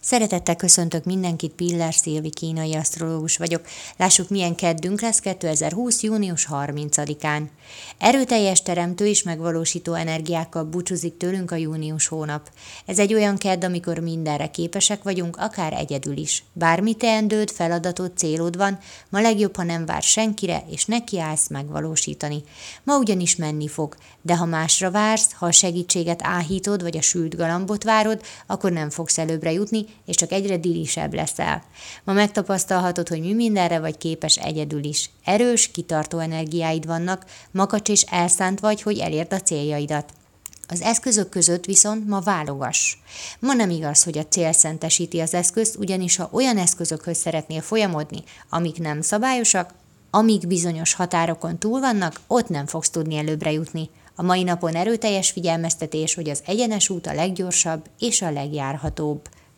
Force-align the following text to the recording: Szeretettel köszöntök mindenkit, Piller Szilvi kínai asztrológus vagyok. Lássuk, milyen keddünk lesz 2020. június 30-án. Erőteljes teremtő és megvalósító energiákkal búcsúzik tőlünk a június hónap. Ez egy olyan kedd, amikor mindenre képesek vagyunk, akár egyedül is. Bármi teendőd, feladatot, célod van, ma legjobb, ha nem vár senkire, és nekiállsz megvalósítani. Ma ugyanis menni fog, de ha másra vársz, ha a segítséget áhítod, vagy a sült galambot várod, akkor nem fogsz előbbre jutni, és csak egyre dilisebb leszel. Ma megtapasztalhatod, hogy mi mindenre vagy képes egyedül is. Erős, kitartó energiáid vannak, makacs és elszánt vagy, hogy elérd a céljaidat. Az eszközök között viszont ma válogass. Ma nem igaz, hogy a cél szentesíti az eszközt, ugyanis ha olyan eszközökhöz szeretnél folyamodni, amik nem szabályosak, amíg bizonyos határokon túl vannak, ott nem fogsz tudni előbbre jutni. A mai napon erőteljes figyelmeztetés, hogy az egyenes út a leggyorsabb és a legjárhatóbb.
Szeretettel 0.00 0.56
köszöntök 0.56 1.04
mindenkit, 1.04 1.52
Piller 1.52 1.94
Szilvi 1.94 2.30
kínai 2.30 2.74
asztrológus 2.74 3.36
vagyok. 3.36 3.66
Lássuk, 3.96 4.28
milyen 4.28 4.54
keddünk 4.54 5.00
lesz 5.00 5.18
2020. 5.18 6.02
június 6.02 6.48
30-án. 6.50 7.42
Erőteljes 7.98 8.62
teremtő 8.62 9.06
és 9.06 9.22
megvalósító 9.22 9.94
energiákkal 9.94 10.64
búcsúzik 10.64 11.16
tőlünk 11.16 11.50
a 11.50 11.56
június 11.56 12.06
hónap. 12.06 12.50
Ez 12.86 12.98
egy 12.98 13.14
olyan 13.14 13.36
kedd, 13.36 13.64
amikor 13.64 13.98
mindenre 13.98 14.50
képesek 14.50 15.02
vagyunk, 15.02 15.36
akár 15.36 15.72
egyedül 15.72 16.16
is. 16.16 16.44
Bármi 16.52 16.94
teendőd, 16.94 17.50
feladatot, 17.50 18.18
célod 18.18 18.56
van, 18.56 18.78
ma 19.08 19.20
legjobb, 19.20 19.56
ha 19.56 19.62
nem 19.62 19.86
vár 19.86 20.02
senkire, 20.02 20.64
és 20.70 20.84
nekiállsz 20.84 21.48
megvalósítani. 21.48 22.42
Ma 22.82 22.98
ugyanis 22.98 23.36
menni 23.36 23.68
fog, 23.68 23.96
de 24.22 24.36
ha 24.36 24.44
másra 24.44 24.90
vársz, 24.90 25.32
ha 25.32 25.46
a 25.46 25.52
segítséget 25.52 26.20
áhítod, 26.22 26.82
vagy 26.82 26.96
a 26.96 27.02
sült 27.02 27.36
galambot 27.36 27.84
várod, 27.84 28.22
akkor 28.46 28.72
nem 28.72 28.90
fogsz 28.90 29.18
előbbre 29.18 29.52
jutni, 29.52 29.86
és 30.06 30.16
csak 30.16 30.32
egyre 30.32 30.56
dilisebb 30.56 31.14
leszel. 31.14 31.62
Ma 32.04 32.12
megtapasztalhatod, 32.12 33.08
hogy 33.08 33.20
mi 33.20 33.32
mindenre 33.32 33.78
vagy 33.78 33.98
képes 33.98 34.36
egyedül 34.36 34.84
is. 34.84 35.10
Erős, 35.24 35.70
kitartó 35.70 36.18
energiáid 36.18 36.86
vannak, 36.86 37.24
makacs 37.50 37.88
és 37.88 38.02
elszánt 38.02 38.60
vagy, 38.60 38.82
hogy 38.82 38.98
elérd 38.98 39.32
a 39.32 39.40
céljaidat. 39.40 40.12
Az 40.70 40.80
eszközök 40.80 41.28
között 41.28 41.64
viszont 41.64 42.08
ma 42.08 42.20
válogass. 42.20 42.96
Ma 43.38 43.52
nem 43.52 43.70
igaz, 43.70 44.02
hogy 44.02 44.18
a 44.18 44.26
cél 44.26 44.52
szentesíti 44.52 45.20
az 45.20 45.34
eszközt, 45.34 45.76
ugyanis 45.76 46.16
ha 46.16 46.28
olyan 46.32 46.58
eszközökhöz 46.58 47.18
szeretnél 47.18 47.60
folyamodni, 47.60 48.22
amik 48.48 48.78
nem 48.78 49.00
szabályosak, 49.00 49.74
amíg 50.10 50.46
bizonyos 50.46 50.94
határokon 50.94 51.58
túl 51.58 51.80
vannak, 51.80 52.20
ott 52.26 52.48
nem 52.48 52.66
fogsz 52.66 52.90
tudni 52.90 53.16
előbbre 53.16 53.52
jutni. 53.52 53.90
A 54.14 54.22
mai 54.22 54.42
napon 54.42 54.74
erőteljes 54.74 55.30
figyelmeztetés, 55.30 56.14
hogy 56.14 56.28
az 56.28 56.42
egyenes 56.46 56.88
út 56.88 57.06
a 57.06 57.14
leggyorsabb 57.14 57.84
és 57.98 58.22
a 58.22 58.30
legjárhatóbb. 58.30 59.28